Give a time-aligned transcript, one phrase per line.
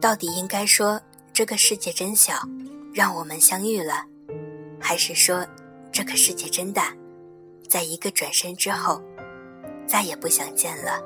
[0.00, 0.98] 到底应该说
[1.30, 2.34] 这个世界真小，
[2.94, 4.02] 让我们相遇了，
[4.80, 5.46] 还是说
[5.92, 6.94] 这个世界真大，
[7.68, 9.02] 在一个转身之后，
[9.86, 11.02] 再也不想见了？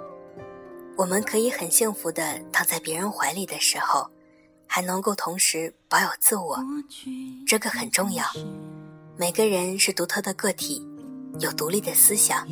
[0.97, 4.09] 我们可以很幸福的躺在别人怀里的时候，
[4.65, 6.57] 还能够同时保有自我，
[7.49, 8.25] 这个很重要。
[9.17, 10.87] 每个人是独特的个体，
[11.41, 12.47] 有独立的思想，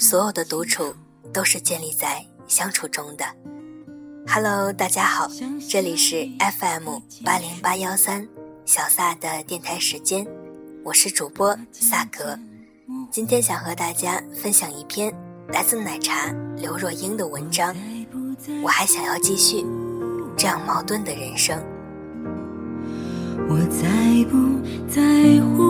[0.00, 0.94] 所有的独处
[1.30, 3.26] 都是建立在相处中的。
[4.26, 5.28] Hello，大家好，
[5.68, 6.28] 这里是
[6.58, 8.26] FM 八零八幺三
[8.64, 10.26] 小萨的电台时间，
[10.82, 12.38] 我是主播萨格，
[13.10, 15.14] 今天想和大家分享一篇
[15.48, 17.74] 来自奶茶刘若英的文章。
[18.62, 19.64] 我还想要继续
[20.36, 21.56] 这样矛盾的人生。
[23.48, 23.86] 我在
[24.30, 25.02] 不在
[25.54, 25.64] 乎？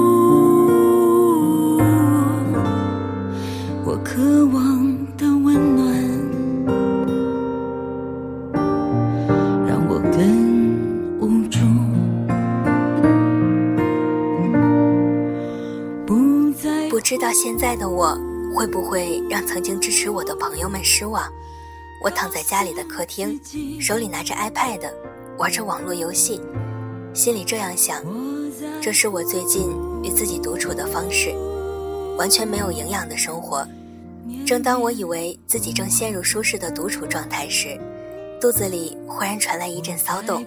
[3.84, 4.73] 我渴望
[17.44, 18.18] 现在的我
[18.54, 21.30] 会不会让曾经支持我的朋友们失望？
[22.02, 23.38] 我躺在家里的客厅，
[23.78, 24.90] 手里拿着 iPad，
[25.36, 26.40] 玩着网络游戏，
[27.12, 28.02] 心里这样想：
[28.80, 29.68] 这是我最近
[30.02, 31.34] 与自己独处的方式，
[32.16, 33.62] 完全没有营养的生活。
[34.46, 37.78] 正当我以为自己正陷入舒适的独处状态时，
[38.40, 40.46] 肚子里忽然传来一阵骚动，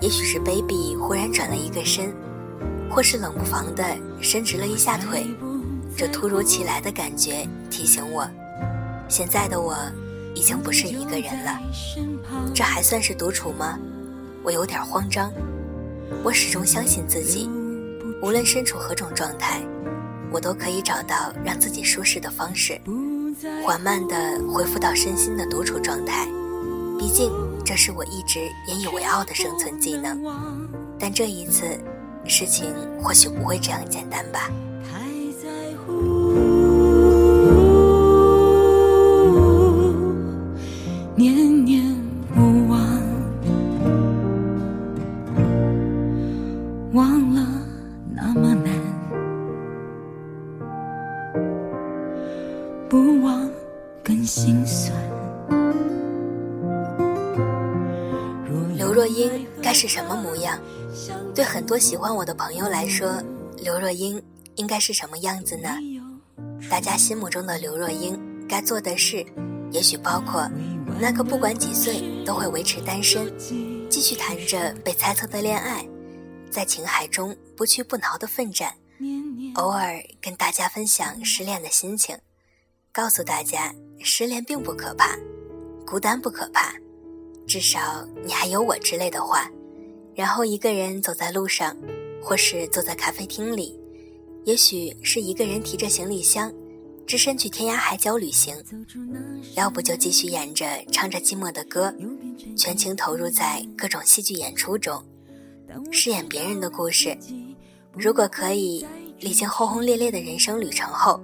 [0.00, 2.12] 也许是 baby 忽然转了一个身，
[2.90, 5.24] 或是冷不防的伸直了一下腿。
[5.96, 8.28] 这突如其来的感觉提醒我，
[9.08, 9.74] 现在的我
[10.34, 11.58] 已经不是一个人了。
[12.54, 13.78] 这还算是独处吗？
[14.42, 15.32] 我有点慌张。
[16.22, 17.48] 我始终相信自己，
[18.22, 19.62] 无论身处何种状态，
[20.30, 22.78] 我都可以找到让自己舒适的方式，
[23.64, 26.28] 缓慢地恢复到身心的独处状态。
[26.98, 27.32] 毕竟，
[27.64, 30.22] 这是我一直引以为傲的生存技能。
[30.98, 31.64] 但这一次，
[32.26, 34.50] 事情或许不会这样简单吧。
[52.96, 53.46] 不忘
[54.02, 54.90] 更心酸。
[58.74, 60.58] 刘若英该是什么模样？
[61.34, 63.22] 对很多喜欢我的朋友来说，
[63.58, 64.22] 刘若英
[64.54, 65.76] 应该是什么样子呢？
[66.70, 68.18] 大家心目中的刘若英
[68.48, 69.22] 该做的事，
[69.70, 70.50] 也许包括
[70.98, 73.30] 那个不管几岁都会维持单身，
[73.90, 75.86] 继续谈着被猜测的恋爱，
[76.50, 78.72] 在情海中不屈不挠的奋战，
[79.56, 82.16] 偶尔跟大家分享失恋的心情，
[82.96, 85.14] 告诉大家失恋并不可怕，
[85.86, 86.72] 孤单不可怕，
[87.46, 89.50] 至少你还有我之类的话，
[90.14, 91.76] 然后一个人走在路上，
[92.22, 93.78] 或是坐在咖啡厅里。
[94.46, 96.50] 也许是一个人提着行李箱，
[97.06, 98.56] 只身去天涯海角旅行；
[99.56, 101.94] 要不就继续演着唱着寂寞的歌，
[102.56, 105.04] 全情投入在各种戏剧演出中，
[105.92, 107.14] 饰演别人的故事。
[107.92, 108.86] 如果可以，
[109.20, 111.20] 历经轰轰烈烈的人生旅程后，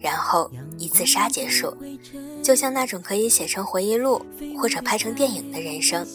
[0.00, 1.76] 然后以自杀结束，
[2.42, 4.24] 就像那种可以写成回忆录
[4.58, 6.06] 或者拍成电影的人生，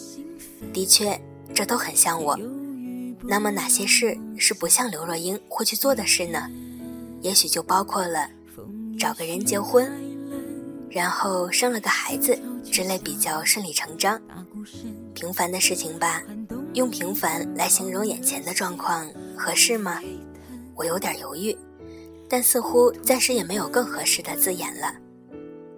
[0.72, 1.20] 的确，
[1.54, 2.36] 这都很像我。
[3.22, 6.50] 那么哪些事是不像刘若英会去做的事呢？
[7.22, 8.28] 也许就包括了
[8.98, 9.90] 找个人结婚，
[10.90, 12.38] 然后生了个孩子
[12.70, 14.20] 之类比较顺理成章、
[15.14, 16.22] 平凡的事情吧。
[16.74, 20.00] 用平凡来形容眼前的状况合适吗？
[20.74, 21.56] 我有点犹豫，
[22.28, 24.94] 但似乎暂时也没有更合适的字眼了。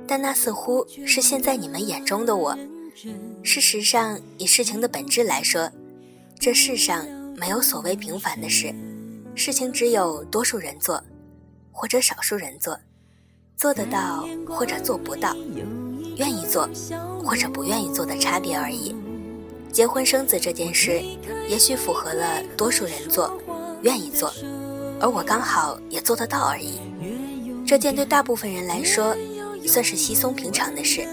[0.06, 2.56] 但那似乎是现在你们眼中的我。
[3.42, 5.70] 事实上，以事情的本质来说，
[6.38, 7.06] 这世上。
[7.38, 8.74] 没有所谓平凡的事，
[9.36, 11.00] 事情只有多数人做，
[11.70, 12.76] 或者少数人做，
[13.56, 15.36] 做得到或者做不到，
[16.16, 16.68] 愿意做
[17.24, 18.92] 或者不愿意做的差别而已。
[19.70, 21.00] 结婚生子这件事，
[21.48, 23.40] 也许符合了多数人做，
[23.82, 24.34] 愿意做，
[25.00, 26.80] 而我刚好也做得到而已。
[27.66, 29.14] 这件对大部分人来说
[29.66, 31.06] 算是稀松平常的事，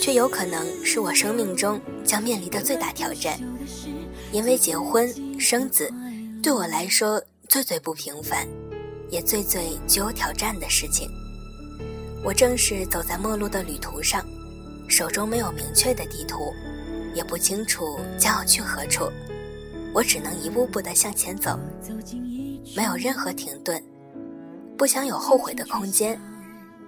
[0.00, 3.38] 却有可能是我生命中将面临的最大挑战。
[4.32, 5.08] 因为结婚
[5.40, 5.92] 生子，
[6.42, 8.46] 对我来说最最不平凡，
[9.08, 11.08] 也最最具有挑战的事情。
[12.24, 14.24] 我正是走在陌路的旅途上，
[14.88, 16.52] 手中没有明确的地图，
[17.14, 19.10] 也不清楚将要去何处，
[19.94, 21.58] 我只能一步步地向前走，
[22.76, 23.82] 没有任何停顿，
[24.76, 26.20] 不想有后悔的空间。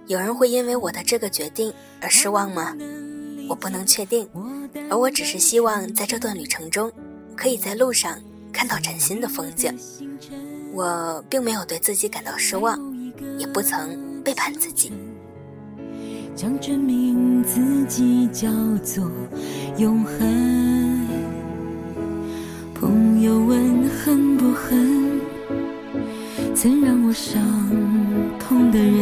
[0.06, 2.76] 有人会因为我的这个决定而失望吗？
[3.48, 4.28] 我不能确定，
[4.88, 6.90] 而我只是希望在这段旅程中，
[7.36, 8.18] 可以在路上
[8.52, 9.76] 看到崭新的风景。
[10.72, 12.78] 我并没有对自己感到失望，
[13.38, 14.92] 也不曾背叛自己。
[16.34, 18.48] 将证明自己叫
[18.82, 19.10] 做
[19.76, 21.06] 永恒。
[22.74, 25.11] 朋友问恨不恨？
[26.62, 27.42] 曾让我伤
[28.38, 28.94] 痛的人，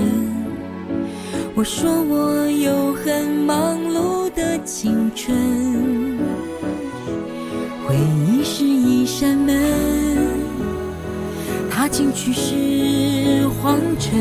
[1.55, 5.37] 我说我有很忙碌的青春。
[7.87, 7.95] 回
[8.27, 9.61] 忆是一扇门，
[11.71, 14.19] 踏进去是黄尘，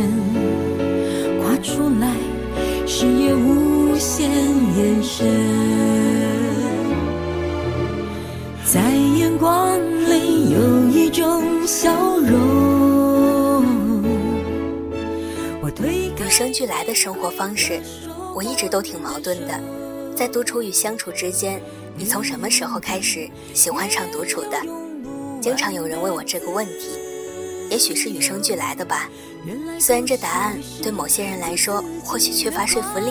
[1.41, 2.13] 跨出来。
[2.85, 5.25] 视野无限延伸，
[8.65, 8.81] 在
[9.17, 12.68] 眼光里有一种笑容。
[16.29, 17.81] 与生俱来的生活方式，
[18.35, 19.59] 我一直都挺矛盾的。
[20.15, 21.59] 在独处与相处之间，
[21.97, 24.61] 你从什么时候开始喜欢上独处的？
[25.41, 26.99] 经常有人问我这个问题，
[27.71, 29.09] 也许是与生俱来的吧。
[29.79, 33.09] 虽然这答案对某些人来说或许缺乏说服力，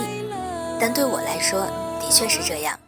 [0.79, 1.63] 但对我来说
[2.01, 2.79] 的确是这样。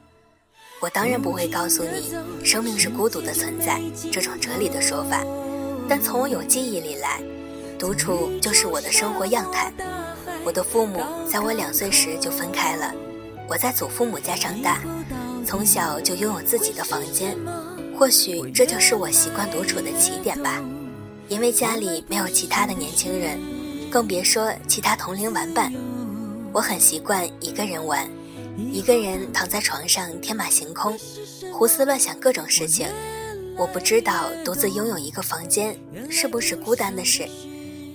[0.78, 2.14] 我当然不会告诉你
[2.46, 3.80] “生命是孤独的存在”
[4.12, 5.24] 这种哲理的说法，
[5.88, 7.20] 但从我有记忆里来，
[7.76, 9.72] 独处就是我的生活样态。
[10.44, 11.00] 我的父母
[11.30, 12.94] 在我两岁时就分开了，
[13.48, 14.80] 我在祖父母家长大，
[15.46, 17.36] 从小就拥有自己的房间，
[17.98, 20.62] 或许这就是我习惯独处的起点吧。
[21.28, 23.38] 因为家里没有其他的年轻人，
[23.90, 25.72] 更别说其他同龄玩伴。
[26.52, 28.08] 我很习惯一个人玩，
[28.72, 30.98] 一个人躺在床上天马行空，
[31.52, 32.88] 胡思乱想各种事情。
[33.56, 35.78] 我不知道独自拥有一个房间
[36.10, 37.28] 是不是孤单的事，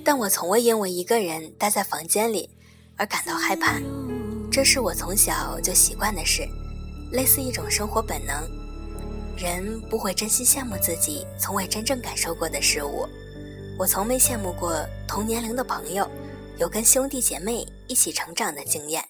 [0.06, 2.48] 但我从未因为一个人待在房间里
[2.96, 3.82] 而感到害怕。
[4.52, 6.48] 这是我从小就习惯的事，
[7.12, 8.48] 类似一种生活本能。
[9.36, 13.06] 人不会珍惜羡慕自己从未真正感受过的事物。
[13.78, 16.10] 我从没羡慕过同年龄的朋友
[16.58, 19.04] 有跟兄弟姐妹一起成长的经验。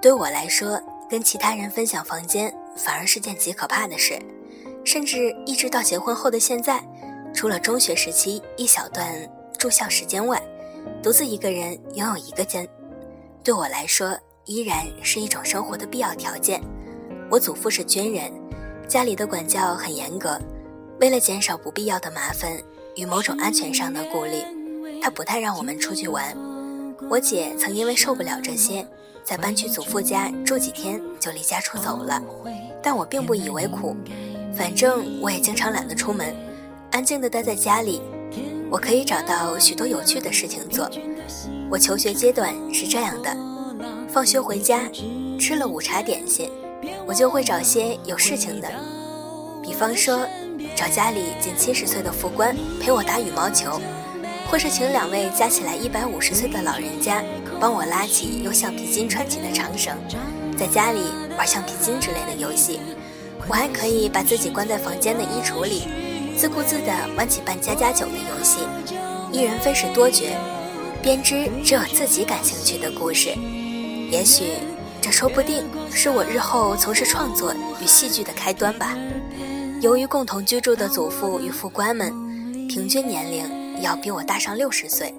[0.00, 0.80] 对我来说，
[1.10, 4.16] 跟其他人分享房间反而是件极可怕的事。
[4.84, 6.80] 甚至一直到结婚后的现在，
[7.34, 9.12] 除了中学时期一小段
[9.58, 10.40] 住校时间外，
[11.02, 12.66] 独自一个人拥有一个间，
[13.42, 16.62] 对我来说依然是一种生活的必要条件。
[17.28, 18.32] 我祖父是军人，
[18.86, 20.40] 家里的管教很严格，
[21.00, 22.56] 为了减少不必要的麻烦。
[22.96, 24.42] 与某种安全上的顾虑，
[25.00, 26.36] 他不太让我们出去玩。
[27.08, 28.84] 我姐曾因为受不了这些，
[29.22, 32.20] 在搬去祖父家住几天就离家出走了。
[32.82, 33.94] 但我并不以为苦，
[34.52, 36.34] 反正我也经常懒得出门，
[36.90, 38.02] 安静地待在家里，
[38.70, 40.90] 我可以找到许多有趣的事情做。
[41.70, 43.36] 我求学阶段是这样的：
[44.08, 44.88] 放学回家，
[45.38, 46.50] 吃了午茶点心，
[47.06, 48.68] 我就会找些有事情的，
[49.62, 50.20] 比方说。
[50.74, 53.80] 找家里近七十岁的副官陪我打羽毛球，
[54.48, 57.22] 或是请两位加起来一百五十岁的老人家
[57.60, 59.96] 帮我拉起用橡皮筋穿起的长绳，
[60.56, 61.00] 在家里
[61.36, 62.80] 玩橡皮筋之类的游戏。
[63.48, 65.84] 我还可以把自己关在房间的衣橱里，
[66.38, 68.60] 自顾自地玩起扮家家酒的游戏，
[69.32, 70.24] 一人分饰多角，
[71.02, 73.30] 编织只有自己感兴趣的故事。
[74.08, 74.52] 也许，
[75.00, 77.52] 这说不定是我日后从事创作
[77.82, 78.96] 与戏剧的开端吧。
[79.80, 82.12] 由于共同居住的祖父与副官们
[82.68, 85.12] 平均年龄要比我大上六十岁，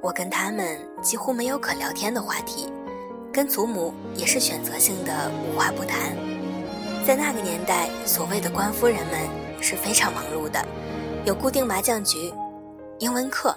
[0.00, 2.68] 我跟他们几乎没有可聊天的话题，
[3.32, 6.16] 跟祖母也是选择性的无话不谈。
[7.04, 10.62] 在那个年代，所谓的官夫人们是非常忙碌的，
[11.24, 12.30] 有固定麻将局、
[12.98, 13.56] 英文课、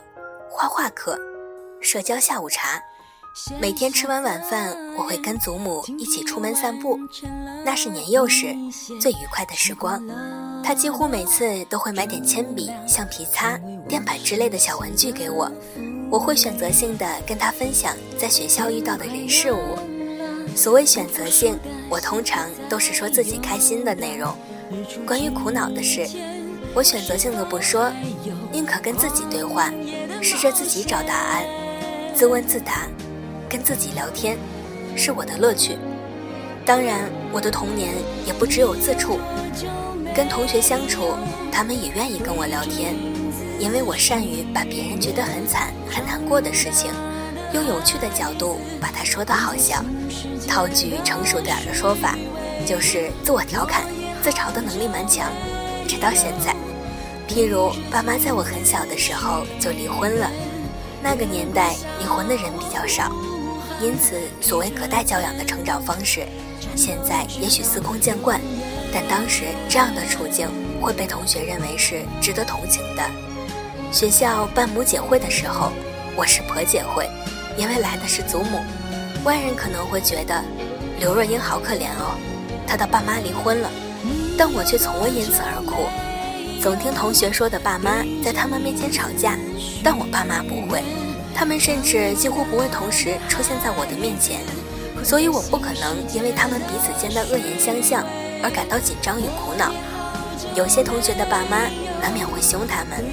[0.50, 1.20] 画画课、
[1.82, 2.82] 社交下午茶。
[3.60, 6.98] 每天吃完晚饭，我会跟祖母一起出门散步，
[7.66, 8.56] 那是年幼时
[9.02, 10.02] 最愉快的时光。
[10.64, 15.52] 他几乎每次都会买点铅笔、橡皮擦、垫板之类的小玩具给我，
[16.10, 19.78] 我会选择性的跟他分享在学校遇到的人事物。
[20.56, 21.60] 所谓选择性，
[21.90, 24.34] 我通常都是说自己开心的内容。
[25.06, 26.08] 关于苦恼的事，
[26.74, 27.92] 我选择性的不说，
[28.52, 29.72] 宁可跟自己对话，
[30.22, 31.46] 试着自己找答案，
[32.14, 32.88] 自问自答。
[33.50, 34.38] 跟自己聊天
[34.94, 35.78] 是我的乐趣，
[36.66, 37.94] 当然，我的童年
[38.26, 39.20] 也不只有自处。
[40.14, 41.14] 跟同学相处，
[41.50, 42.94] 他们也愿意跟我聊天，
[43.58, 46.92] 因为我善于把别人觉得很惨、很难过的事情，
[47.54, 49.82] 用有趣的角度把它说得好笑。
[50.46, 52.18] 套句成熟点的说法，
[52.66, 53.86] 就是自我调侃、
[54.24, 55.32] 自嘲的能力蛮强，
[55.88, 56.56] 直到现在。
[57.28, 60.30] 譬如，爸妈在我很小的时候就离婚了，
[61.02, 63.12] 那个年代离婚的人比较少。
[63.82, 66.26] 因此，所谓隔代教养的成长方式，
[66.76, 68.42] 现在也许司空见惯，
[68.94, 70.50] 但当时这样的处境
[70.82, 73.04] 会被同学认为是值得同情的。
[73.92, 75.72] 学校办母姐会的时候，
[76.16, 77.08] 我是婆姐会，
[77.56, 78.60] 因为来的是祖母。
[79.24, 80.44] 外人可能会觉得
[81.00, 82.18] 刘若英好可怜哦，
[82.66, 83.70] 她的爸妈离婚了，
[84.38, 85.88] 但我却从未因此而哭。
[86.62, 89.38] 总听同学说的爸妈在他们面前吵架，
[89.84, 90.84] 但我爸妈不会，
[91.34, 94.42] 他们甚至几乎不会同时出现在我的面前，
[95.04, 98.04] 所以我不可能因为他们彼此间的恶言相向
[98.44, 99.72] 而感到紧张与苦恼。
[100.56, 101.70] 有些同学的爸妈
[102.02, 103.06] 难免会凶他们，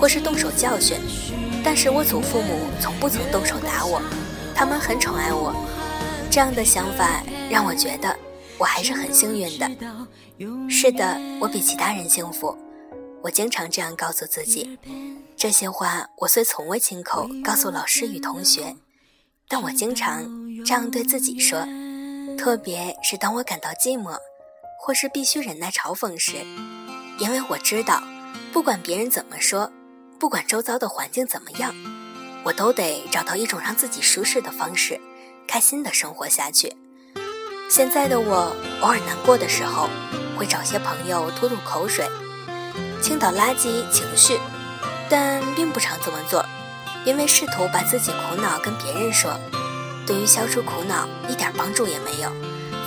[0.00, 0.96] 或是动手教训，
[1.62, 4.02] 但是我祖父母从不曾动手打我，
[4.54, 5.54] 他们很宠爱我。
[6.30, 8.14] 这样的想法让我觉得
[8.58, 9.70] 我还是很幸运的。
[10.68, 12.56] 是的，我比其他人幸福。
[13.22, 14.78] 我经常这样告诉自己，
[15.36, 18.76] 这些话我虽从未亲口告诉老师与同学，
[19.48, 20.24] 但我经常
[20.64, 21.66] 这样对自己说，
[22.36, 24.16] 特别是当我感到寂寞，
[24.80, 26.36] 或是必须忍耐嘲讽时，
[27.18, 28.02] 因为我知道，
[28.52, 29.72] 不管别人怎么说，
[30.18, 31.74] 不管周遭的环境怎么样，
[32.44, 35.00] 我都得找到一种让自己舒适的方式，
[35.48, 36.72] 开心的生活下去。
[37.68, 39.90] 现在的我，偶尔难过的时候，
[40.36, 42.08] 会找些朋友吐吐口水。
[43.02, 44.40] 倾倒垃圾情绪，
[45.08, 46.42] 但并不常这么做，
[47.04, 49.38] 因为试图把自己苦恼跟别人说，
[50.06, 52.32] 对于消除苦恼一点帮助也没有，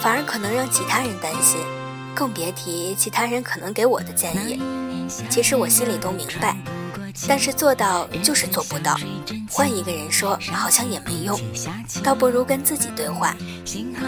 [0.01, 1.61] 反而可能让其他人担心，
[2.15, 4.59] 更别提其他人可能给我的建议。
[5.29, 6.57] 其实我心里都明白。
[7.27, 8.95] 但是做到就是做不到，
[9.49, 11.39] 换一个人说好像也没用，
[12.03, 13.35] 倒不如跟自己对话，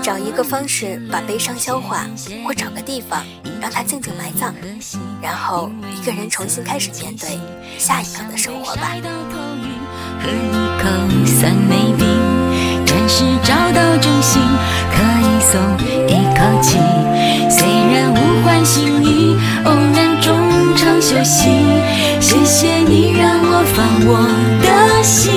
[0.02, 2.06] 找一个方式把悲伤消化，
[2.46, 3.24] 或找个地方
[3.62, 4.54] 让它静静埋葬，
[5.22, 7.40] 然后一个人重新开始面对
[7.78, 8.96] 下一秒的生活吧。
[10.22, 10.34] 喝一
[10.80, 10.88] 口
[11.26, 14.42] 酸梅冰，暂时找到中心，
[14.90, 15.60] 可以松
[16.08, 16.80] 一口气。
[17.50, 18.16] 虽然物
[18.46, 20.43] 换星移，偶然中
[21.04, 21.50] 休息。
[22.22, 24.26] 谢谢你让我放我
[24.64, 25.34] 的心，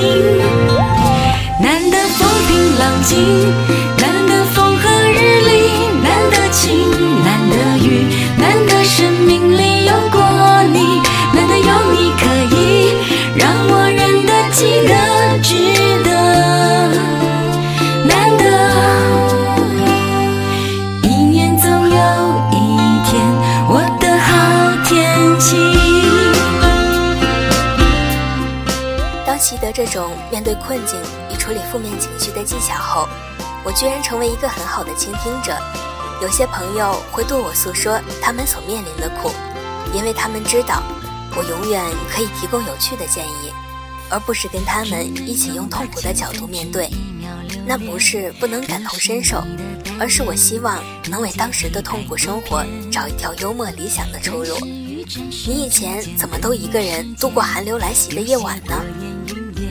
[1.59, 3.86] 难得风平浪静。
[29.87, 30.99] 种面对困境
[31.31, 33.07] 与处理负面情绪的技巧后，
[33.63, 35.57] 我居然成为一个很好的倾听者。
[36.21, 39.31] 有些朋友会对我诉说他们所面临的苦，
[39.93, 40.81] 因为他们知道
[41.35, 43.51] 我永远可以提供有趣的建议，
[44.09, 46.89] 而不是跟他们一起用痛苦的角度面对。
[47.67, 49.43] 那不是不能感同身受，
[49.99, 54.57] 而是我希望能为当时的痛苦生活找一条幽默理想的出路。
[55.45, 58.81] 你以前怎么都一个人度过寒流来袭的夜晚呢？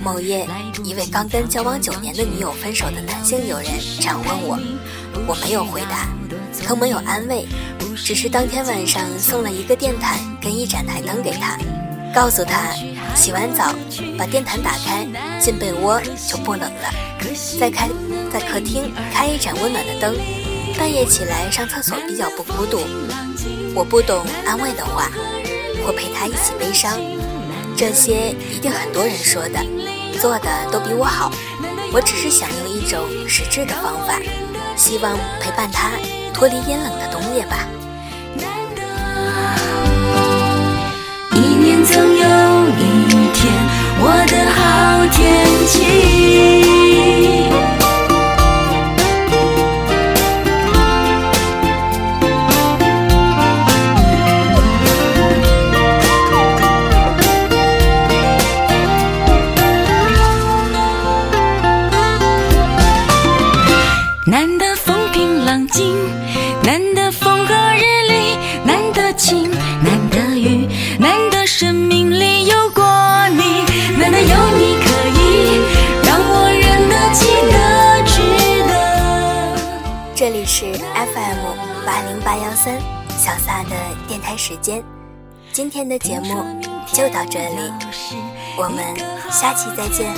[0.07, 0.47] 某夜，
[0.85, 3.67] 一位刚跟交往九年的女友分手的男性友人
[3.99, 4.57] 这样问我，
[5.27, 6.07] 我没有回答，
[6.65, 7.45] 更没有安慰，
[7.97, 11.59] 只是当天晚上送了一个电毯跟一盏台灯给他，
[12.15, 12.73] 告诉他
[13.17, 13.75] 洗完澡
[14.17, 15.05] 把电毯打开，
[15.41, 16.89] 进被窝就不冷了。
[17.59, 17.89] 再开
[18.33, 20.15] 在客厅开一盏温暖的灯，
[20.79, 22.79] 半夜起来上厕所比较不孤独。
[23.75, 25.11] 我不懂安慰的话，
[25.85, 26.97] 或陪他一起悲伤，
[27.77, 29.96] 这些一定很多人说的。
[30.17, 31.31] 做的都比我好，
[31.93, 34.19] 我只是想用一种实质的方法，
[34.77, 35.91] 希望陪伴他
[36.33, 37.67] 脱离阴冷的冬夜吧。
[41.33, 42.27] 一年总有
[42.79, 43.53] 一天，
[44.01, 46.76] 我的好天气。
[64.29, 65.95] 难得风平浪静，
[66.65, 69.49] 难得风和日丽，难得晴，
[69.85, 70.69] 难得雨，
[70.99, 72.83] 难得生命里有过
[73.29, 73.63] 你，
[73.97, 75.61] 难得有你可以
[76.03, 78.21] 让我认得、记得、值
[78.69, 78.75] 得。
[80.17, 82.81] 这里是 FM 八零八幺三
[83.17, 83.77] 小撒的
[84.09, 84.83] 电台时间，
[85.53, 86.45] 今天的节目
[86.93, 87.73] 就到这里，
[88.59, 88.85] 我们
[89.31, 90.13] 下期再见。